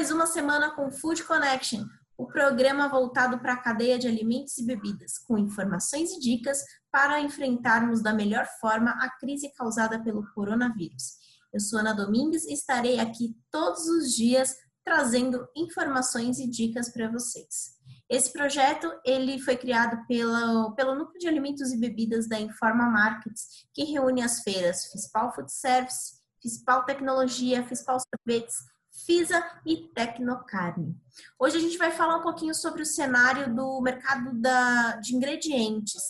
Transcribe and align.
mais 0.00 0.10
uma 0.10 0.26
semana 0.26 0.70
com 0.70 0.90
Food 0.90 1.24
Connection, 1.24 1.84
o 2.16 2.26
programa 2.26 2.88
voltado 2.88 3.38
para 3.38 3.52
a 3.52 3.58
cadeia 3.58 3.98
de 3.98 4.08
alimentos 4.08 4.56
e 4.56 4.64
bebidas, 4.64 5.18
com 5.18 5.36
informações 5.36 6.10
e 6.12 6.18
dicas 6.18 6.64
para 6.90 7.20
enfrentarmos 7.20 8.02
da 8.02 8.14
melhor 8.14 8.46
forma 8.62 8.92
a 8.92 9.10
crise 9.18 9.52
causada 9.52 10.02
pelo 10.02 10.26
coronavírus. 10.32 11.18
Eu 11.52 11.60
sou 11.60 11.80
Ana 11.80 11.92
Domingues 11.92 12.46
e 12.46 12.54
estarei 12.54 12.98
aqui 12.98 13.36
todos 13.50 13.86
os 13.88 14.14
dias 14.14 14.56
trazendo 14.82 15.46
informações 15.54 16.38
e 16.38 16.48
dicas 16.48 16.90
para 16.90 17.10
vocês. 17.10 17.76
Esse 18.08 18.32
projeto 18.32 18.90
ele 19.04 19.38
foi 19.38 19.58
criado 19.58 20.02
pelo, 20.06 20.74
pelo 20.76 20.94
Núcleo 20.94 21.18
de 21.18 21.28
Alimentos 21.28 21.72
e 21.72 21.78
Bebidas 21.78 22.26
da 22.26 22.40
Informa 22.40 22.88
Markets, 22.88 23.66
que 23.74 23.84
reúne 23.84 24.22
as 24.22 24.40
feiras 24.40 24.86
Fispal 24.86 25.30
Food 25.34 25.52
Service, 25.52 26.14
Fispal 26.42 26.86
Tecnologia, 26.86 27.62
Fispal 27.66 27.98
Sorvetes, 28.00 28.56
FISA 28.90 29.42
e 29.64 29.88
Tecnocarne. 29.94 30.96
Hoje 31.38 31.56
a 31.56 31.60
gente 31.60 31.78
vai 31.78 31.90
falar 31.90 32.16
um 32.16 32.22
pouquinho 32.22 32.54
sobre 32.54 32.82
o 32.82 32.86
cenário 32.86 33.54
do 33.54 33.80
mercado 33.80 34.32
da, 34.34 34.96
de 34.96 35.14
ingredientes. 35.14 36.02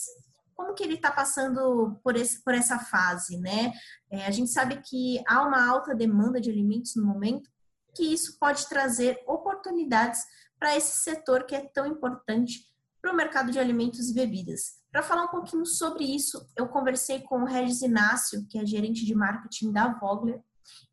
Como 0.55 0.75
que 0.75 0.83
ele 0.83 0.95
está 0.95 1.11
passando 1.11 1.98
por, 2.03 2.16
esse, 2.16 2.43
por 2.43 2.55
essa 2.55 2.79
fase, 2.79 3.39
né? 3.39 3.73
É, 4.11 4.27
a 4.27 4.30
gente 4.30 4.51
sabe 4.51 4.80
que 4.83 5.23
há 5.27 5.43
uma 5.47 5.66
alta 5.66 5.95
demanda 5.95 6.41
de 6.41 6.51
alimentos 6.51 6.97
no 6.97 7.06
momento, 7.06 7.48
que 7.95 8.05
isso 8.05 8.39
pode 8.39 8.69
trazer 8.69 9.23
oportunidades 9.27 10.20
para 10.59 10.77
esse 10.77 11.03
setor 11.03 11.45
que 11.45 11.55
é 11.55 11.61
tão 11.73 11.87
importante 11.87 12.67
para 13.01 13.12
o 13.12 13.17
mercado 13.17 13.51
de 13.51 13.59
alimentos 13.59 14.11
e 14.11 14.15
bebidas. 14.15 14.81
Para 14.92 15.03
falar 15.03 15.25
um 15.25 15.28
pouquinho 15.28 15.65
sobre 15.65 16.05
isso, 16.05 16.47
eu 16.56 16.69
conversei 16.69 17.20
com 17.23 17.42
o 17.42 17.47
Regis 17.47 17.81
Inácio, 17.81 18.47
que 18.48 18.59
é 18.59 18.67
gerente 18.67 19.06
de 19.06 19.15
marketing 19.15 19.73
da 19.73 19.89
Vogler, 19.95 20.42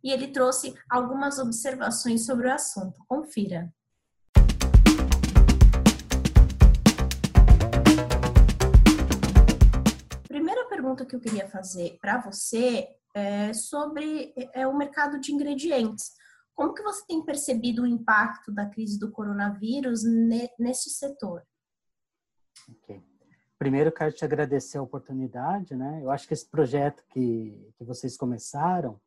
e 0.04 0.12
ele 0.12 0.28
trouxe 0.28 0.74
algumas 0.90 1.40
observações 1.40 2.26
sobre 2.26 2.48
o 2.48 2.54
assunto. 2.54 3.04
Confira. 3.08 3.74
Primeira 10.28 10.68
pergunta 10.70 11.06
que 11.06 11.16
eu 11.16 11.20
queria 11.20 11.48
fazer 11.48 11.98
para 12.02 12.20
você 12.22 12.88
é 13.14 13.54
sobre 13.54 14.34
é, 14.54 14.68
o 14.68 14.78
mercado 14.78 15.20
de 15.20 15.32
ingredientes. 15.32 16.12
Como 16.54 16.74
que 16.74 16.84
você 16.84 17.06
tem 17.06 17.24
percebido 17.24 17.84
o 17.84 17.88
impacto 17.88 18.52
da 18.52 18.66
crise 18.68 19.00
do 19.00 19.12
coronavírus 19.12 20.02
nesse 20.58 20.90
setor? 20.90 21.44
Ok. 22.70 23.02
Primeiro, 23.60 23.92
quero 23.92 24.14
te 24.14 24.24
agradecer 24.24 24.78
a 24.78 24.84
oportunidade, 24.84 25.76
né? 25.76 26.00
Eu 26.04 26.12
acho 26.12 26.28
que 26.28 26.34
esse 26.34 26.48
projeto 26.48 27.04
que, 27.10 27.74
que 27.76 27.84
vocês 27.84 28.16
começaram 28.16 29.00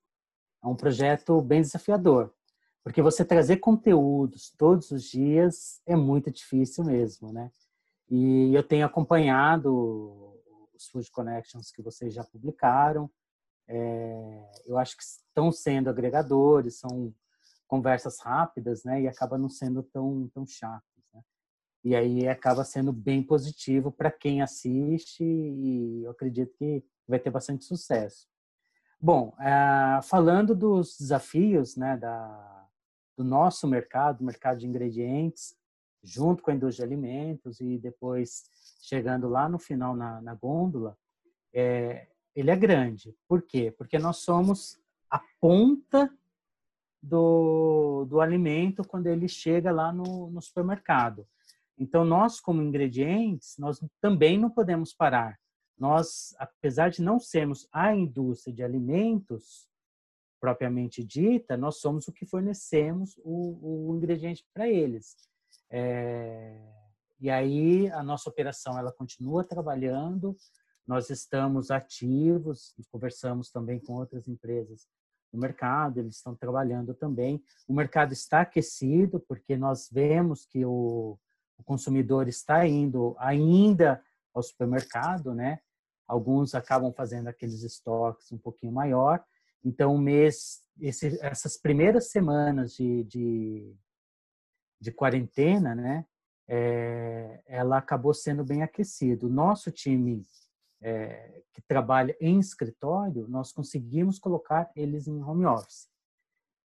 é 0.62 0.66
um 0.66 0.76
projeto 0.76 1.40
bem 1.40 1.60
desafiador, 1.60 2.32
porque 2.84 3.02
você 3.02 3.24
trazer 3.24 3.58
conteúdos 3.58 4.52
todos 4.56 4.90
os 4.90 5.04
dias 5.04 5.80
é 5.86 5.96
muito 5.96 6.30
difícil 6.30 6.84
mesmo, 6.84 7.32
né? 7.32 7.50
E 8.08 8.54
eu 8.54 8.62
tenho 8.62 8.84
acompanhado 8.84 10.36
os 10.74 10.88
Food 10.88 11.10
Connections 11.10 11.70
que 11.70 11.82
vocês 11.82 12.12
já 12.12 12.24
publicaram. 12.24 13.10
É, 13.68 14.50
eu 14.66 14.78
acho 14.78 14.96
que 14.96 15.02
estão 15.02 15.52
sendo 15.52 15.88
agregadores, 15.88 16.78
são 16.78 17.14
conversas 17.68 18.18
rápidas, 18.20 18.82
né? 18.84 19.02
E 19.02 19.08
acaba 19.08 19.38
não 19.38 19.48
sendo 19.48 19.82
tão 19.82 20.28
tão 20.34 20.46
chatos, 20.46 21.04
né? 21.14 21.22
E 21.84 21.94
aí 21.94 22.28
acaba 22.28 22.64
sendo 22.64 22.92
bem 22.92 23.22
positivo 23.22 23.92
para 23.92 24.10
quem 24.10 24.42
assiste 24.42 25.22
e 25.22 26.02
eu 26.04 26.10
acredito 26.10 26.52
que 26.56 26.84
vai 27.06 27.18
ter 27.18 27.30
bastante 27.30 27.64
sucesso. 27.64 28.29
Bom, 29.02 29.34
uh, 29.38 30.02
falando 30.02 30.54
dos 30.54 30.98
desafios 30.98 31.74
né, 31.74 31.96
da, 31.96 32.68
do 33.16 33.24
nosso 33.24 33.66
mercado, 33.66 34.22
mercado 34.22 34.58
de 34.58 34.66
ingredientes, 34.66 35.56
junto 36.02 36.42
com 36.42 36.50
a 36.50 36.54
indústria 36.54 36.86
de 36.86 36.92
alimentos 36.92 37.60
e 37.62 37.78
depois 37.78 38.42
chegando 38.82 39.26
lá 39.26 39.48
no 39.48 39.58
final 39.58 39.96
na, 39.96 40.20
na 40.20 40.34
gôndola, 40.34 40.98
é, 41.50 42.08
ele 42.36 42.50
é 42.50 42.56
grande. 42.56 43.16
Por 43.26 43.40
quê? 43.40 43.70
Porque 43.70 43.98
nós 43.98 44.18
somos 44.18 44.78
a 45.10 45.18
ponta 45.40 46.12
do, 47.02 48.04
do 48.04 48.20
alimento 48.20 48.86
quando 48.86 49.06
ele 49.06 49.28
chega 49.28 49.72
lá 49.72 49.90
no, 49.90 50.30
no 50.30 50.42
supermercado. 50.42 51.26
Então, 51.78 52.04
nós, 52.04 52.38
como 52.38 52.60
ingredientes, 52.60 53.56
nós 53.56 53.82
também 53.98 54.38
não 54.38 54.50
podemos 54.50 54.92
parar 54.92 55.38
nós, 55.80 56.34
apesar 56.38 56.90
de 56.90 57.00
não 57.00 57.18
sermos 57.18 57.66
a 57.72 57.96
indústria 57.96 58.54
de 58.54 58.62
alimentos 58.62 59.66
propriamente 60.38 61.02
dita, 61.02 61.56
nós 61.56 61.80
somos 61.80 62.06
o 62.06 62.12
que 62.12 62.26
fornecemos 62.26 63.18
o, 63.24 63.88
o 63.88 63.96
ingrediente 63.96 64.46
para 64.52 64.68
eles. 64.68 65.16
É, 65.70 66.60
e 67.18 67.30
aí 67.30 67.90
a 67.92 68.02
nossa 68.02 68.28
operação 68.28 68.78
ela 68.78 68.92
continua 68.92 69.42
trabalhando, 69.42 70.36
nós 70.86 71.08
estamos 71.08 71.70
ativos, 71.70 72.74
conversamos 72.90 73.50
também 73.50 73.78
com 73.78 73.94
outras 73.94 74.28
empresas 74.28 74.86
no 75.32 75.40
mercado, 75.40 75.98
eles 75.98 76.16
estão 76.16 76.34
trabalhando 76.34 76.92
também. 76.92 77.42
O 77.66 77.72
mercado 77.72 78.12
está 78.12 78.42
aquecido 78.42 79.18
porque 79.20 79.56
nós 79.56 79.88
vemos 79.90 80.44
que 80.44 80.64
o, 80.64 81.18
o 81.56 81.64
consumidor 81.64 82.28
está 82.28 82.66
indo 82.66 83.14
ainda 83.18 84.02
ao 84.34 84.42
supermercado, 84.42 85.34
né? 85.34 85.60
Alguns 86.10 86.56
acabam 86.56 86.92
fazendo 86.92 87.28
aqueles 87.28 87.62
estoques 87.62 88.32
um 88.32 88.38
pouquinho 88.38 88.72
maior. 88.72 89.24
Então, 89.64 89.96
mês, 89.96 90.60
esse, 90.80 91.16
essas 91.24 91.56
primeiras 91.56 92.10
semanas 92.10 92.74
de, 92.74 93.04
de, 93.04 93.76
de 94.80 94.90
quarentena, 94.90 95.72
né, 95.72 96.04
é, 96.48 97.40
ela 97.46 97.78
acabou 97.78 98.12
sendo 98.12 98.44
bem 98.44 98.60
aquecido. 98.60 99.28
O 99.28 99.30
nosso 99.30 99.70
time 99.70 100.26
é, 100.80 101.44
que 101.52 101.62
trabalha 101.62 102.16
em 102.20 102.40
escritório, 102.40 103.28
nós 103.28 103.52
conseguimos 103.52 104.18
colocar 104.18 104.68
eles 104.74 105.06
em 105.06 105.22
home 105.22 105.46
office. 105.46 105.88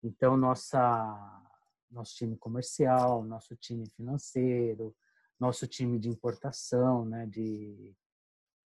Então, 0.03 0.39
nossa, 0.39 1.43
nosso 1.91 2.15
time 2.15 2.35
comercial, 2.39 3.23
nosso 3.23 3.55
time 3.57 3.85
financeiro, 3.91 4.97
nosso 5.39 5.67
time 5.67 5.99
de 5.99 6.09
importação, 6.09 7.05
né, 7.05 7.27
de 7.27 7.95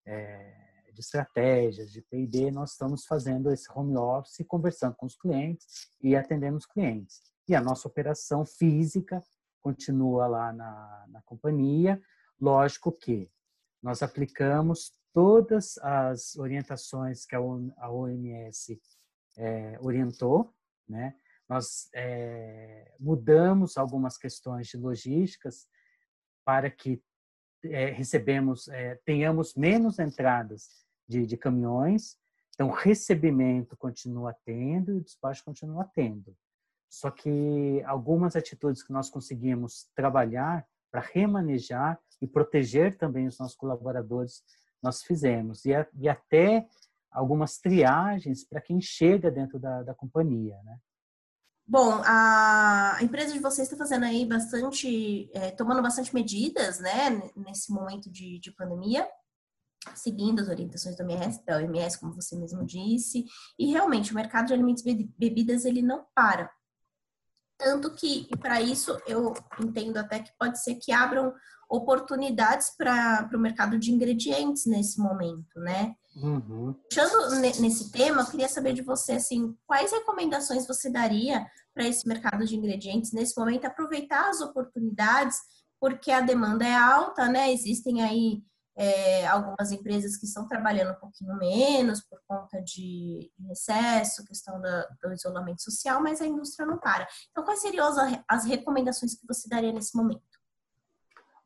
é, 0.07 0.68
de 0.99 1.05
estratégias, 1.05 1.93
de 1.93 2.03
P&D, 2.03 2.51
nós 2.51 2.73
estamos 2.73 3.07
fazendo 3.07 3.53
esse 3.53 3.71
home 3.73 3.97
office, 3.97 4.45
conversando 4.47 4.97
com 4.97 5.07
os 5.07 5.17
clientes 5.17 5.89
e 6.03 6.17
atendendo 6.17 6.57
os 6.57 6.67
clientes. 6.67 7.23
E 7.49 7.55
a 7.55 7.61
nossa 7.61 7.87
operação 7.87 8.45
física 8.45 9.23
continua 9.61 10.27
lá 10.27 10.53
na, 10.53 11.07
na 11.09 11.23
companhia. 11.23 12.01
Lógico 12.41 12.91
que 12.91 13.31
nós 13.81 14.03
aplicamos 14.03 14.93
todas 15.13 15.79
as 15.79 16.37
orientações 16.37 17.25
que 17.25 17.37
a 17.37 17.41
OMS 17.91 18.81
é, 19.37 19.79
orientou, 19.81 20.53
né? 20.89 21.15
Nós 21.49 21.89
é, 21.95 22.93
mudamos 23.01 23.79
algumas 23.79 24.19
questões 24.19 24.67
de 24.67 24.77
logísticas 24.77 25.67
para 26.45 26.71
que 26.71 27.03
é, 27.65 27.87
recebemos, 27.87 28.69
é, 28.69 28.97
tenhamos 29.05 29.55
menos 29.55 29.99
entradas 29.99 30.88
de, 31.09 31.27
de 31.27 31.37
caminhões. 31.37 32.17
Então, 32.55 32.71
recebimento 32.71 33.77
continua 33.77 34.37
tendo 34.45 34.93
e 34.93 34.99
o 34.99 35.01
despacho 35.01 35.45
continua 35.45 35.89
tendo. 35.95 36.37
Só 36.89 37.11
que 37.11 37.83
algumas 37.87 38.35
atitudes 38.35 38.83
que 38.83 38.93
nós 38.93 39.11
conseguimos 39.11 39.89
trabalhar 39.95 40.67
para 40.91 41.01
remanejar 41.01 41.99
e 42.21 42.27
proteger 42.27 42.97
também 42.97 43.27
os 43.27 43.39
nossos 43.39 43.57
colaboradores, 43.57 44.43
nós 44.83 45.03
fizemos. 45.03 45.65
E, 45.65 45.71
e 45.95 46.09
até 46.09 46.67
algumas 47.11 47.59
triagens 47.59 48.45
para 48.45 48.61
quem 48.61 48.81
chega 48.81 49.31
dentro 49.31 49.59
da, 49.59 49.83
da 49.83 49.95
companhia, 49.95 50.59
né? 50.65 50.79
Bom, 51.71 52.01
a 52.03 52.97
empresa 53.03 53.35
de 53.35 53.41
vocês 53.41 53.71
está 53.71 53.77
fazendo 53.77 54.07
aí 54.07 54.25
bastante, 54.25 55.31
é, 55.35 55.51
tomando 55.51 55.83
bastante 55.83 56.15
medidas, 56.15 56.81
né, 56.81 57.31
nesse 57.37 57.71
momento 57.71 58.11
de, 58.11 58.39
de 58.39 58.51
pandemia 58.53 59.07
seguindo 59.95 60.41
as 60.41 60.49
orientações 60.49 60.97
da 60.97 61.05
OMS, 61.05 61.45
da 61.45 61.57
OMS, 61.57 61.99
como 61.99 62.13
você 62.13 62.37
mesmo 62.37 62.65
disse, 62.65 63.25
e 63.59 63.67
realmente 63.67 64.13
o 64.13 64.15
mercado 64.15 64.47
de 64.47 64.55
alimentos 64.55 64.85
e 64.85 65.11
bebidas 65.19 65.65
ele 65.65 65.83
não 65.83 66.07
para. 66.15 66.51
Tanto 67.59 67.93
que, 67.93 68.29
para 68.39 68.61
isso, 68.63 68.97
eu 69.07 69.35
entendo 69.61 69.97
até 69.97 70.21
que 70.21 70.31
pode 70.39 70.63
ser 70.63 70.77
que 70.77 70.93
abram 70.93 71.35
oportunidades 71.69 72.71
para 72.77 73.29
o 73.35 73.39
mercado 73.39 73.77
de 73.79 73.93
ingredientes 73.93 74.65
nesse 74.65 75.01
momento, 75.01 75.59
né? 75.59 75.95
Uhum. 76.17 76.75
Puxando 76.89 77.41
nesse 77.41 77.91
tema, 77.91 78.23
eu 78.23 78.27
queria 78.27 78.49
saber 78.49 78.73
de 78.73 78.83
você, 78.83 79.13
assim, 79.13 79.57
quais 79.67 79.93
recomendações 79.93 80.67
você 80.67 80.89
daria 80.89 81.45
para 81.75 81.87
esse 81.87 82.09
mercado 82.09 82.47
de 82.47 82.57
ingredientes 82.57 83.13
nesse 83.13 83.39
momento, 83.39 83.67
aproveitar 83.67 84.31
as 84.31 84.41
oportunidades, 84.41 85.37
porque 85.81 86.11
a 86.11 86.21
demanda 86.21 86.65
é 86.65 86.75
alta, 86.75 87.29
né? 87.29 87.53
Existem 87.53 88.03
aí 88.03 88.43
é, 88.79 89.27
algumas 89.27 89.73
empresas 89.73 90.17
que 90.17 90.25
estão 90.25 90.47
trabalhando 90.47 90.93
um 90.93 91.01
pouquinho 91.01 91.37
menos 91.37 92.01
por 92.01 92.21
conta 92.29 92.63
de 92.63 93.29
recesso, 93.49 94.25
questão 94.25 94.61
do 94.61 95.13
isolamento 95.13 95.61
social, 95.61 96.01
mas 96.01 96.21
a 96.21 96.27
indústria 96.27 96.65
não 96.65 96.79
para. 96.79 97.09
Então, 97.33 97.45
quais 97.45 97.61
seriam 97.61 97.89
as, 97.89 98.21
as 98.29 98.45
recomendações 98.45 99.17
que 99.17 99.27
você 99.27 99.49
daria 99.49 99.73
nesse 99.73 99.97
momento? 99.97 100.23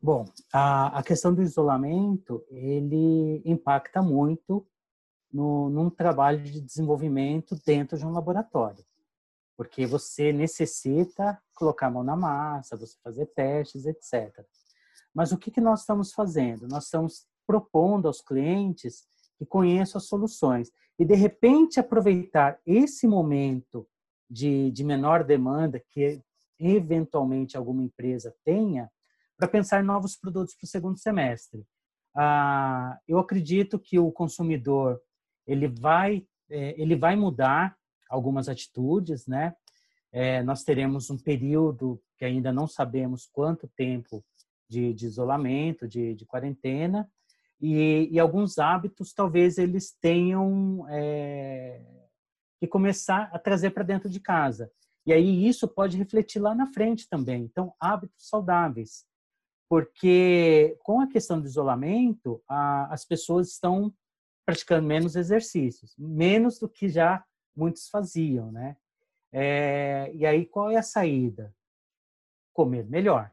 Bom, 0.00 0.26
a, 0.52 0.98
a 0.98 1.02
questão 1.02 1.32
do 1.32 1.42
isolamento, 1.42 2.44
ele 2.50 3.40
impacta 3.46 4.02
muito 4.02 4.66
no, 5.32 5.70
num 5.70 5.88
trabalho 5.88 6.42
de 6.42 6.60
desenvolvimento 6.60 7.56
dentro 7.64 7.96
de 7.96 8.04
um 8.04 8.12
laboratório. 8.12 8.84
Porque 9.56 9.86
você 9.86 10.32
necessita 10.32 11.40
colocar 11.54 11.86
a 11.86 11.90
mão 11.90 12.04
na 12.04 12.16
massa, 12.16 12.76
você 12.76 12.98
fazer 13.02 13.26
testes, 13.26 13.86
etc. 13.86 14.44
Mas 15.14 15.32
o 15.32 15.38
que, 15.38 15.50
que 15.50 15.60
nós 15.60 15.80
estamos 15.80 16.12
fazendo? 16.12 16.66
Nós 16.68 16.84
estamos 16.84 17.26
propondo 17.46 18.06
aos 18.06 18.20
clientes 18.20 19.06
que 19.36 19.44
conheçam 19.44 19.98
as 19.98 20.06
soluções 20.06 20.70
e, 20.98 21.04
de 21.04 21.14
repente, 21.14 21.80
aproveitar 21.80 22.58
esse 22.64 23.06
momento 23.06 23.86
de, 24.30 24.70
de 24.70 24.84
menor 24.84 25.24
demanda 25.24 25.82
que 25.90 26.22
eventualmente 26.58 27.56
alguma 27.56 27.82
empresa 27.82 28.34
tenha 28.44 28.90
para 29.36 29.48
pensar 29.48 29.82
em 29.82 29.86
novos 29.86 30.16
produtos 30.16 30.54
para 30.54 30.64
o 30.64 30.68
segundo 30.68 30.98
semestre. 30.98 31.66
Ah, 32.14 32.98
eu 33.08 33.18
acredito 33.18 33.78
que 33.78 33.98
o 33.98 34.12
consumidor 34.12 35.00
ele 35.46 35.66
vai 35.66 36.26
é, 36.48 36.80
ele 36.80 36.94
vai 36.94 37.16
mudar 37.16 37.76
algumas 38.08 38.48
atitudes, 38.48 39.26
né? 39.26 39.54
É, 40.12 40.42
nós 40.42 40.62
teremos 40.62 41.08
um 41.08 41.16
período 41.16 42.00
que 42.18 42.24
ainda 42.26 42.52
não 42.52 42.68
sabemos 42.68 43.26
quanto 43.32 43.66
tempo 43.68 44.22
de, 44.72 44.94
de 44.94 45.06
isolamento, 45.06 45.86
de, 45.86 46.14
de 46.14 46.24
quarentena, 46.24 47.10
e, 47.60 48.08
e, 48.10 48.18
alguns 48.18 48.58
hábitos 48.58 49.12
talvez 49.12 49.56
eles 49.56 49.96
tenham 50.00 50.84
é, 50.88 51.80
que 52.58 52.66
começar 52.66 53.30
a 53.32 53.38
trazer 53.38 53.70
para 53.70 53.84
dentro 53.84 54.08
de 54.08 54.18
casa. 54.18 54.68
E 55.06 55.12
aí 55.12 55.46
isso 55.46 55.68
pode 55.68 55.96
refletir 55.96 56.40
lá 56.40 56.56
na 56.56 56.66
frente 56.66 57.08
também. 57.08 57.44
Então, 57.44 57.72
hábitos 57.78 58.28
saudáveis. 58.28 59.04
Porque 59.68 60.76
com 60.82 61.00
a 61.00 61.06
questão 61.06 61.40
do 61.40 61.46
isolamento, 61.46 62.42
a, 62.48 62.92
as 62.92 63.04
pessoas 63.04 63.52
estão 63.52 63.94
praticando 64.44 64.88
menos 64.88 65.14
exercícios, 65.14 65.94
menos 65.96 66.58
do 66.58 66.68
que 66.68 66.88
já 66.88 67.24
muitos 67.54 67.88
faziam, 67.88 68.50
né? 68.50 68.76
É, 69.32 70.10
e 70.14 70.26
aí 70.26 70.44
qual 70.46 70.68
é 70.68 70.76
a 70.76 70.82
saída? 70.82 71.54
Comer 72.52 72.84
melhor, 72.86 73.32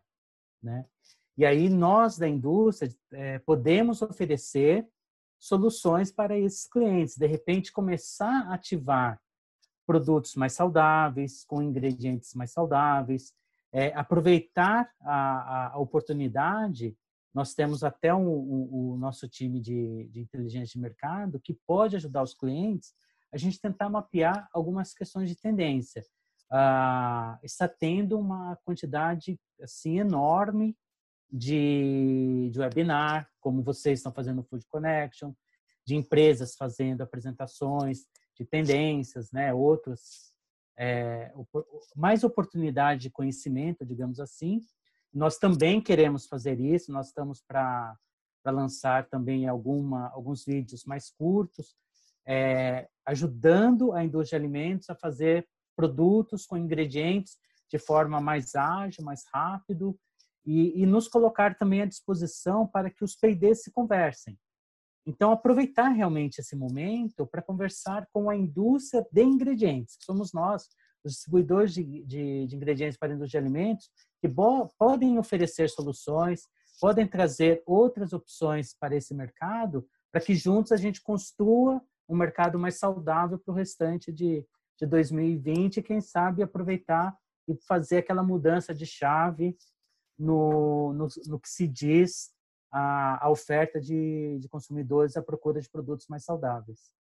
né? 0.62 0.86
E 1.40 1.46
aí 1.46 1.70
nós 1.70 2.18
da 2.18 2.28
indústria 2.28 2.94
é, 3.14 3.40
podemos 3.40 4.02
oferecer 4.02 4.86
soluções 5.40 6.12
para 6.12 6.38
esses 6.38 6.68
clientes. 6.68 7.16
De 7.16 7.26
repente 7.28 7.72
começar 7.72 8.50
a 8.50 8.56
ativar 8.56 9.18
produtos 9.88 10.36
mais 10.36 10.52
saudáveis, 10.52 11.46
com 11.46 11.62
ingredientes 11.62 12.34
mais 12.34 12.52
saudáveis, 12.52 13.34
é, 13.72 13.94
aproveitar 13.96 14.92
a, 15.00 15.76
a, 15.76 15.80
oportunidade. 15.80 16.94
Nós 17.34 17.54
temos 17.54 17.86
até 17.86 18.14
um, 18.14 18.28
um, 18.28 18.70
o 18.72 18.98
nosso 18.98 19.26
time 19.26 19.62
de, 19.62 20.10
de 20.12 20.20
inteligência 20.20 20.74
de 20.74 20.82
mercado 20.82 21.40
que 21.40 21.58
pode 21.66 21.96
ajudar 21.96 22.22
os 22.22 22.34
clientes 22.34 22.94
a 23.32 23.38
gente 23.38 23.62
tentar 23.62 23.88
mapear 23.88 24.50
algumas 24.52 24.94
questões 24.94 25.30
de 25.30 25.38
tendência. 25.38 26.04
Ah, 26.52 27.40
está 27.42 27.66
tendo 27.66 28.20
uma 28.20 28.58
quantidade 28.66 29.40
assim 29.62 30.00
enorme 30.00 30.76
de, 31.32 32.50
de 32.52 32.60
webinar, 32.60 33.30
como 33.40 33.64
vocês 33.64 34.00
estão 34.00 34.12
fazendo 34.12 34.38
no 34.38 34.44
Food 34.44 34.66
Connection, 34.68 35.34
de 35.86 35.96
empresas 35.96 36.56
fazendo 36.56 37.02
apresentações 37.02 38.06
de 38.36 38.46
tendências, 38.46 39.32
né? 39.32 39.54
Outros 39.54 40.34
é, 40.78 41.34
mais 41.96 42.24
oportunidade 42.24 43.02
de 43.02 43.10
conhecimento, 43.10 43.86
digamos 43.86 44.20
assim. 44.20 44.62
Nós 45.14 45.38
também 45.38 45.82
queremos 45.82 46.26
fazer 46.26 46.60
isso. 46.60 46.92
Nós 46.92 47.08
estamos 47.08 47.42
para 47.42 47.98
lançar 48.46 49.08
também 49.10 49.48
alguma, 49.48 50.10
alguns 50.10 50.46
vídeos 50.46 50.86
mais 50.86 51.10
curtos 51.10 51.76
é, 52.30 52.88
ajudando 53.08 53.92
a 53.92 54.04
indústria 54.04 54.40
de 54.40 54.46
alimentos 54.46 54.88
a 54.90 54.96
fazer 54.96 55.48
produtos 55.76 56.46
com 56.46 56.56
ingredientes 56.56 57.38
de 57.68 57.80
forma 57.80 58.22
mais 58.22 58.54
ágil, 58.54 59.04
mais 59.04 59.24
rápido 59.34 59.98
e, 60.46 60.82
e 60.82 60.86
nos 60.86 61.08
colocar 61.08 61.56
também 61.56 61.82
à 61.82 61.86
disposição 61.86 62.68
para 62.68 62.90
que 62.90 63.04
os 63.04 63.16
P&Ds 63.16 63.64
se 63.64 63.72
conversem. 63.72 64.38
Então, 65.06 65.32
aproveitar 65.32 65.90
realmente 65.90 66.40
esse 66.40 66.56
momento 66.56 67.26
para 67.26 67.42
conversar 67.42 68.08
com 68.12 68.30
a 68.30 68.36
indústria 68.36 69.06
de 69.12 69.24
ingredientes, 69.24 69.96
que 69.96 70.04
somos 70.04 70.34
nós, 70.34 70.68
os 71.04 71.14
distribuidores 71.14 71.74
de, 71.74 72.04
de, 72.04 72.46
de 72.46 72.56
ingredientes 72.56 72.98
para 72.98 73.12
a 73.12 73.16
indústria 73.16 73.42
de 73.42 73.46
alimentos, 73.46 73.90
que 74.22 74.28
bo, 74.28 74.68
podem 74.78 75.18
oferecer 75.18 75.70
soluções, 75.70 76.42
podem 76.80 77.08
trazer 77.08 77.64
outras 77.66 78.14
opções 78.14 78.76
para 78.78 78.96
esse 78.96 79.14
mercado, 79.14 79.88
para 80.12 80.22
que 80.22 80.36
juntos 80.36 80.72
a 80.72 80.78
gente 80.78 81.02
construa 81.02 81.82
um 82.08 82.16
mercado 82.16 82.58
mais 82.58 82.78
saudável 82.78 83.38
para 83.40 83.52
o 83.52 83.56
restante 83.56 84.12
de, 84.12 84.46
de 84.80 84.86
2020 84.86 85.78
e, 85.78 85.84
quem 85.84 86.02
sabe, 86.02 86.44
aproveitar 86.44 87.16
e 87.48 87.56
fazer 87.68 87.98
aquela 87.98 88.24
mudança 88.24 88.74
de 88.74 88.86
chave 88.86 89.58
no, 90.20 90.94
no, 90.94 91.08
no 91.28 91.40
que 91.40 91.50
se 91.50 91.68
diz 91.68 92.32
a, 92.72 93.26
a 93.26 93.30
oferta 93.30 93.80
de, 93.80 94.38
de 94.40 94.50
consumidores 94.50 95.16
à 95.16 95.22
procura 95.22 95.62
de 95.62 95.70
produtos 95.70 96.08
mais 96.08 96.24
saudáveis. 96.24 96.92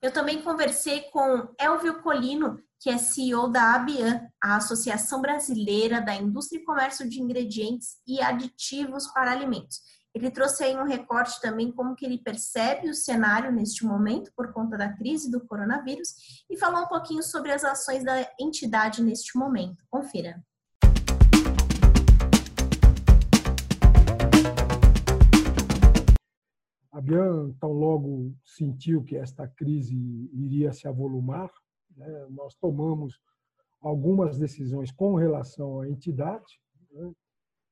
Eu 0.00 0.12
também 0.12 0.42
conversei 0.42 1.02
com 1.10 1.48
Elvio 1.58 2.02
Colino, 2.02 2.58
que 2.80 2.88
é 2.88 2.96
CEO 2.96 3.48
da 3.48 3.74
ABIAN, 3.74 4.26
a 4.42 4.56
Associação 4.56 5.20
Brasileira 5.20 6.00
da 6.00 6.14
Indústria 6.14 6.58
e 6.58 6.64
Comércio 6.64 7.08
de 7.08 7.20
Ingredientes 7.20 7.98
e 8.06 8.20
Aditivos 8.20 9.06
para 9.08 9.30
Alimentos. 9.30 9.82
Ele 10.12 10.28
trouxe 10.28 10.64
aí 10.64 10.76
um 10.76 10.82
recorte 10.82 11.40
também 11.40 11.70
como 11.70 11.94
que 11.94 12.04
ele 12.04 12.18
percebe 12.18 12.90
o 12.90 12.94
cenário 12.94 13.52
neste 13.52 13.86
momento 13.86 14.32
por 14.34 14.52
conta 14.52 14.76
da 14.76 14.92
crise 14.92 15.30
do 15.30 15.46
coronavírus 15.46 16.44
e 16.50 16.56
falou 16.58 16.82
um 16.82 16.88
pouquinho 16.88 17.22
sobre 17.22 17.52
as 17.52 17.62
ações 17.62 18.04
da 18.04 18.28
entidade 18.38 19.04
neste 19.04 19.38
momento. 19.38 19.84
Confira. 19.88 20.42
A 26.90 27.00
Bian, 27.00 27.52
tão 27.60 27.70
logo 27.72 28.34
sentiu 28.44 29.04
que 29.04 29.16
esta 29.16 29.46
crise 29.46 29.94
iria 30.32 30.72
se 30.72 30.88
avolumar, 30.88 31.50
né, 31.96 32.26
nós 32.30 32.56
tomamos 32.56 33.20
algumas 33.80 34.36
decisões 34.36 34.90
com 34.90 35.14
relação 35.14 35.80
à 35.80 35.88
entidade, 35.88 36.60
né, 36.90 37.12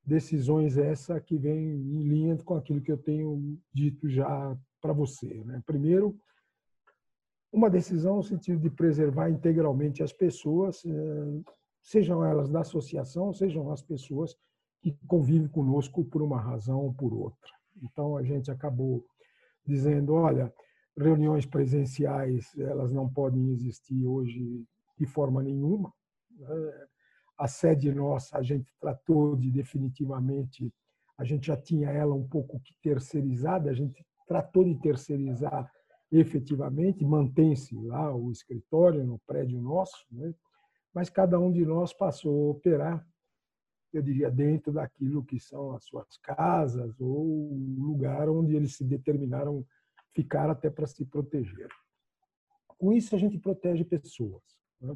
decisões 0.08 0.78
essa 0.78 1.20
que 1.20 1.36
vem 1.36 1.58
em 1.58 2.02
linha 2.02 2.36
com 2.38 2.54
aquilo 2.54 2.80
que 2.80 2.90
eu 2.90 2.96
tenho 2.96 3.58
dito 3.72 4.08
já 4.08 4.56
para 4.80 4.94
você. 4.94 5.44
Né. 5.44 5.62
Primeiro, 5.66 6.18
uma 7.52 7.68
decisão 7.68 8.16
no 8.16 8.22
sentido 8.22 8.58
de 8.58 8.70
preservar 8.70 9.28
integralmente 9.28 10.02
as 10.02 10.12
pessoas, 10.12 10.82
eh, 10.84 11.42
sejam 11.82 12.24
elas 12.24 12.48
da 12.48 12.60
associação, 12.60 13.34
sejam 13.34 13.70
as 13.70 13.82
pessoas 13.82 14.34
que 14.80 14.96
convivem 15.06 15.48
conosco 15.48 16.04
por 16.04 16.22
uma 16.22 16.40
razão 16.40 16.80
ou 16.80 16.94
por 16.94 17.12
outra. 17.12 17.50
Então 17.82 18.16
a 18.16 18.22
gente 18.22 18.50
acabou 18.50 19.04
dizendo, 19.66 20.14
olha, 20.14 20.52
reuniões 20.96 21.44
presenciais 21.44 22.56
elas 22.56 22.92
não 22.92 23.08
podem 23.08 23.50
existir 23.50 24.06
hoje 24.06 24.64
de 24.98 25.06
forma 25.06 25.42
nenhuma. 25.42 25.92
Né? 26.30 26.86
A 27.38 27.46
sede 27.46 27.92
nossa 27.92 28.36
a 28.36 28.42
gente 28.42 28.74
tratou 28.80 29.36
de 29.36 29.50
definitivamente, 29.50 30.72
a 31.16 31.24
gente 31.24 31.46
já 31.46 31.56
tinha 31.56 31.90
ela 31.90 32.14
um 32.14 32.26
pouco 32.26 32.60
que 32.60 32.74
terceirizada, 32.82 33.70
a 33.70 33.74
gente 33.74 34.04
tratou 34.26 34.64
de 34.64 34.74
terceirizar 34.80 35.70
efetivamente, 36.10 37.04
mantém-se 37.04 37.74
lá 37.76 38.14
o 38.14 38.32
escritório 38.32 39.04
no 39.04 39.18
prédio 39.20 39.60
nosso, 39.60 40.06
né? 40.10 40.34
mas 40.92 41.10
cada 41.10 41.38
um 41.38 41.52
de 41.52 41.64
nós 41.64 41.92
passou 41.92 42.48
a 42.48 42.50
operar, 42.50 43.06
eu 43.92 44.02
diria, 44.02 44.30
dentro 44.30 44.72
daquilo 44.72 45.24
que 45.24 45.38
são 45.38 45.72
as 45.72 45.84
suas 45.84 46.16
casas 46.18 46.98
ou 47.00 47.24
o 47.24 47.76
lugar 47.78 48.28
onde 48.28 48.54
eles 48.54 48.76
se 48.76 48.84
determinaram 48.84 49.66
ficar 50.14 50.50
até 50.50 50.68
para 50.68 50.86
se 50.86 51.04
proteger. 51.04 51.68
Com 52.66 52.92
isso, 52.92 53.14
a 53.14 53.18
gente 53.18 53.38
protege 53.38 53.84
pessoas. 53.84 54.42
Né? 54.80 54.94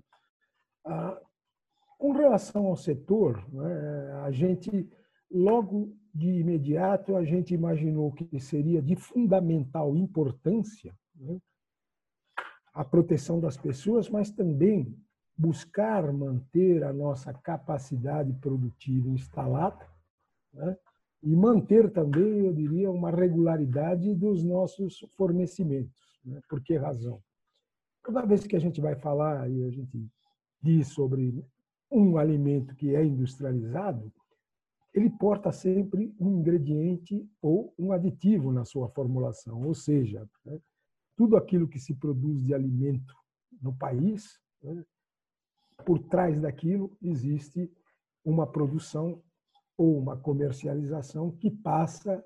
Com 2.02 2.10
relação 2.10 2.66
ao 2.66 2.74
setor, 2.74 3.48
né, 3.52 4.12
a 4.24 4.30
gente, 4.32 4.90
logo 5.30 5.96
de 6.12 6.30
imediato, 6.40 7.14
a 7.14 7.24
gente 7.24 7.54
imaginou 7.54 8.10
que 8.10 8.40
seria 8.40 8.82
de 8.82 8.96
fundamental 8.96 9.96
importância 9.96 10.92
né, 11.14 11.38
a 12.74 12.84
proteção 12.84 13.38
das 13.38 13.56
pessoas, 13.56 14.08
mas 14.08 14.32
também 14.32 14.98
buscar 15.38 16.12
manter 16.12 16.82
a 16.82 16.92
nossa 16.92 17.32
capacidade 17.32 18.32
produtiva 18.32 19.08
instalada 19.08 19.88
né? 20.52 20.76
e 21.22 21.36
manter 21.36 21.88
também, 21.88 22.46
eu 22.46 22.52
diria, 22.52 22.90
uma 22.90 23.12
regularidade 23.12 24.12
dos 24.12 24.42
nossos 24.42 25.06
fornecimentos. 25.16 26.18
Né? 26.24 26.40
Por 26.48 26.60
que 26.64 26.76
razão? 26.76 27.22
Toda 28.02 28.26
vez 28.26 28.44
que 28.44 28.56
a 28.56 28.60
gente 28.60 28.80
vai 28.80 28.96
falar 28.96 29.48
e 29.48 29.62
a 29.62 29.70
gente 29.70 30.10
diz 30.60 30.88
sobre 30.88 31.44
um 31.92 32.16
alimento 32.16 32.74
que 32.74 32.94
é 32.94 33.04
industrializado, 33.04 34.12
ele 34.94 35.10
porta 35.10 35.52
sempre 35.52 36.14
um 36.18 36.38
ingrediente 36.38 37.28
ou 37.40 37.74
um 37.78 37.92
aditivo 37.92 38.52
na 38.52 38.64
sua 38.64 38.88
formulação, 38.88 39.62
ou 39.62 39.74
seja, 39.74 40.28
né, 40.44 40.58
tudo 41.16 41.36
aquilo 41.36 41.68
que 41.68 41.78
se 41.78 41.94
produz 41.94 42.42
de 42.42 42.54
alimento 42.54 43.14
no 43.60 43.74
país, 43.74 44.38
né, 44.62 44.84
por 45.84 45.98
trás 45.98 46.40
daquilo 46.40 46.96
existe 47.00 47.70
uma 48.24 48.46
produção 48.46 49.22
ou 49.76 49.98
uma 49.98 50.16
comercialização 50.16 51.30
que 51.30 51.50
passa 51.50 52.24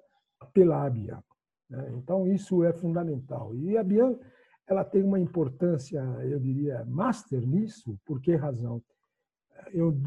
pela 0.52 0.85
ABIAN. 0.85 1.23
Né. 1.70 1.94
Então, 1.96 2.26
isso 2.26 2.64
é 2.64 2.73
fundamental. 2.73 3.54
E 3.54 3.76
a 3.76 3.80
ABIAN 3.80 4.18
ela 4.66 4.85
tem 4.85 5.02
uma 5.02 5.20
importância, 5.20 6.00
eu 6.25 6.40
diria, 6.40 6.85
master 6.85 7.46
nisso. 7.46 7.99
Por 8.04 8.20
que 8.20 8.35
razão? 8.35 8.82
Eu 9.72 10.00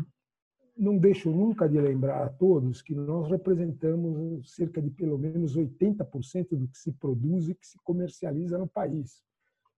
não 0.79 0.97
deixo 0.97 1.29
nunca 1.29 1.67
de 1.67 1.79
lembrar 1.79 2.23
a 2.23 2.29
todos 2.29 2.81
que 2.81 2.95
nós 2.95 3.29
representamos 3.29 4.53
cerca 4.55 4.81
de 4.81 4.89
pelo 4.89 5.17
menos 5.17 5.57
80% 5.57 6.57
do 6.57 6.67
que 6.69 6.77
se 6.77 6.93
produz 6.93 7.49
e 7.49 7.55
que 7.55 7.67
se 7.67 7.77
comercializa 7.83 8.57
no 8.57 8.67
país. 8.67 9.21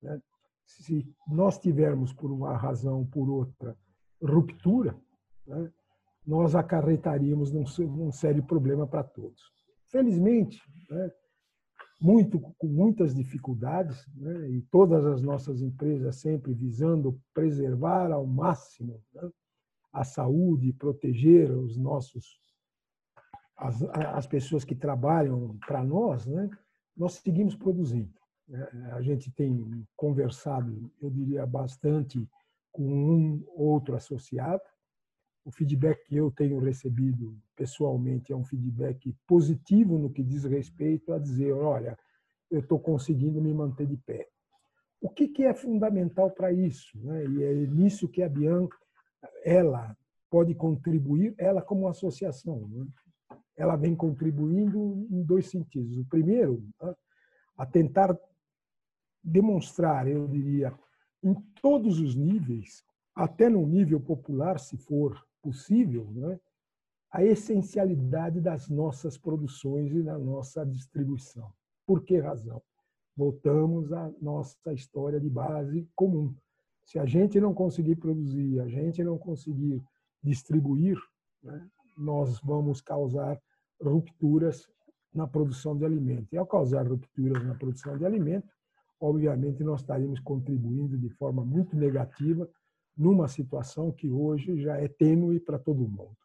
Né? 0.01 0.21
Se 0.65 1.11
nós 1.27 1.57
tivermos, 1.57 2.13
por 2.13 2.31
uma 2.31 2.55
razão 2.55 2.99
ou 2.99 3.05
por 3.05 3.29
outra, 3.29 3.75
ruptura, 4.21 4.95
né, 5.47 5.71
nós 6.25 6.53
acarretaríamos 6.55 7.51
num, 7.51 8.11
sério 8.11 8.43
problema 8.43 8.85
para 8.85 9.03
todos. 9.03 9.41
Felizmente, 9.87 10.61
né, 10.89 11.11
muito, 11.99 12.39
com 12.39 12.67
muitas 12.67 13.13
dificuldades, 13.13 14.05
né, 14.15 14.49
e 14.51 14.61
todas 14.71 15.03
as 15.05 15.21
nossas 15.23 15.61
empresas 15.63 16.17
sempre 16.17 16.53
visando 16.53 17.19
preservar 17.33 18.11
ao 18.11 18.25
máximo 18.25 19.01
né, 19.13 19.29
a 19.91 20.03
saúde, 20.03 20.73
proteger 20.73 21.51
os 21.51 21.77
nossos 21.77 22.41
as, 23.61 23.83
as 23.83 24.25
pessoas 24.25 24.65
que 24.65 24.73
trabalham 24.73 25.57
para 25.67 25.83
nós, 25.83 26.25
né, 26.25 26.49
nós 26.97 27.13
seguimos 27.13 27.55
produzindo. 27.55 28.11
Né. 28.47 28.67
A 28.93 29.01
gente 29.01 29.31
tem 29.31 29.85
conversado, 29.95 30.91
eu 30.99 31.11
diria, 31.11 31.45
bastante 31.45 32.27
com 32.71 32.83
um 32.83 33.45
outro 33.49 33.95
associado. 33.95 34.63
O 35.45 35.51
feedback 35.51 36.03
que 36.05 36.15
eu 36.15 36.31
tenho 36.31 36.59
recebido 36.59 37.37
pessoalmente 37.55 38.33
é 38.33 38.35
um 38.35 38.43
feedback 38.43 39.15
positivo 39.27 39.97
no 39.97 40.09
que 40.09 40.23
diz 40.23 40.43
respeito 40.43 41.13
a 41.13 41.19
dizer, 41.19 41.53
olha, 41.53 41.97
eu 42.49 42.59
estou 42.59 42.79
conseguindo 42.79 43.39
me 43.41 43.53
manter 43.53 43.85
de 43.85 43.97
pé. 43.97 44.27
O 44.99 45.09
que, 45.09 45.27
que 45.27 45.43
é 45.43 45.53
fundamental 45.53 46.29
para 46.31 46.51
isso? 46.51 46.97
Né? 46.99 47.25
E 47.25 47.43
é 47.43 47.53
nisso 47.67 48.07
que 48.07 48.21
a 48.21 48.29
Bianca 48.29 48.77
ela 49.43 49.95
pode 50.29 50.55
contribuir, 50.55 51.35
ela 51.37 51.61
como 51.61 51.87
associação. 51.87 52.67
Né? 52.67 52.87
Ela 53.55 53.75
vem 53.75 53.95
contribuindo 53.95 55.07
em 55.09 55.23
dois 55.23 55.49
sentidos. 55.49 55.97
O 55.97 56.05
primeiro, 56.05 56.63
né, 56.81 56.95
a 57.57 57.65
tentar 57.65 58.17
demonstrar, 59.23 60.07
eu 60.07 60.27
diria, 60.27 60.73
em 61.23 61.33
todos 61.61 61.99
os 61.99 62.15
níveis, 62.15 62.83
até 63.13 63.49
no 63.49 63.65
nível 63.67 63.99
popular, 63.99 64.59
se 64.59 64.77
for 64.77 65.21
possível, 65.41 66.09
né, 66.11 66.39
a 67.11 67.23
essencialidade 67.23 68.39
das 68.39 68.69
nossas 68.69 69.17
produções 69.17 69.91
e 69.91 70.01
da 70.01 70.17
nossa 70.17 70.65
distribuição. 70.65 71.51
Por 71.85 72.03
que 72.03 72.17
razão? 72.19 72.61
Voltamos 73.15 73.91
à 73.91 74.09
nossa 74.21 74.73
história 74.73 75.19
de 75.19 75.29
base 75.29 75.87
comum. 75.93 76.33
Se 76.91 76.99
a 76.99 77.05
gente 77.05 77.39
não 77.39 77.53
conseguir 77.53 77.95
produzir, 77.95 78.59
a 78.59 78.67
gente 78.67 79.01
não 79.01 79.17
conseguir 79.17 79.81
distribuir, 80.21 80.97
né, 81.41 81.65
nós 81.97 82.41
vamos 82.41 82.81
causar 82.81 83.41
rupturas 83.81 84.69
na 85.13 85.25
produção 85.25 85.77
de 85.77 85.85
alimento. 85.85 86.27
E 86.33 86.37
ao 86.37 86.45
causar 86.45 86.85
rupturas 86.85 87.41
na 87.45 87.55
produção 87.55 87.97
de 87.97 88.05
alimento, 88.05 88.49
obviamente 88.99 89.63
nós 89.63 89.79
estaríamos 89.79 90.19
contribuindo 90.19 90.97
de 90.97 91.07
forma 91.11 91.45
muito 91.45 91.77
negativa 91.77 92.45
numa 92.97 93.29
situação 93.29 93.89
que 93.93 94.09
hoje 94.09 94.61
já 94.61 94.75
é 94.75 94.89
tênue 94.89 95.39
para 95.39 95.57
todo 95.57 95.87
mundo. 95.87 96.17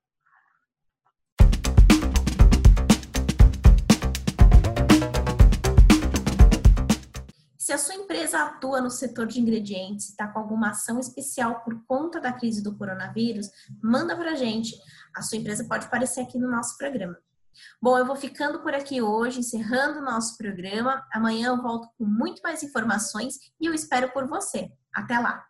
Se 7.66 7.72
a 7.72 7.78
sua 7.78 7.96
empresa 7.96 8.44
atua 8.44 8.80
no 8.80 8.88
setor 8.88 9.26
de 9.26 9.40
ingredientes 9.40 10.06
e 10.06 10.10
está 10.10 10.28
com 10.28 10.38
alguma 10.38 10.70
ação 10.70 11.00
especial 11.00 11.64
por 11.64 11.84
conta 11.84 12.20
da 12.20 12.32
crise 12.32 12.62
do 12.62 12.76
coronavírus, 12.76 13.50
manda 13.82 14.16
para 14.16 14.30
a 14.30 14.34
gente. 14.36 14.72
A 15.12 15.20
sua 15.20 15.36
empresa 15.36 15.64
pode 15.64 15.84
aparecer 15.84 16.20
aqui 16.20 16.38
no 16.38 16.48
nosso 16.48 16.78
programa. 16.78 17.18
Bom, 17.82 17.98
eu 17.98 18.06
vou 18.06 18.14
ficando 18.14 18.60
por 18.60 18.72
aqui 18.72 19.02
hoje, 19.02 19.40
encerrando 19.40 19.98
o 19.98 20.04
nosso 20.04 20.38
programa. 20.38 21.04
Amanhã 21.12 21.48
eu 21.48 21.60
volto 21.60 21.88
com 21.98 22.04
muito 22.04 22.40
mais 22.40 22.62
informações 22.62 23.34
e 23.60 23.66
eu 23.66 23.74
espero 23.74 24.12
por 24.12 24.28
você. 24.28 24.70
Até 24.94 25.18
lá! 25.18 25.44